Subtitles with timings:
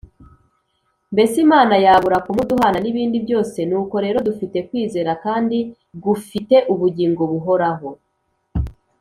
[1.13, 5.57] Mbese Imana yabura kumuduhana n’ibindi byose nuko rero dufite kwizera kandi
[6.03, 7.89] gufite ubugingo buhoraho.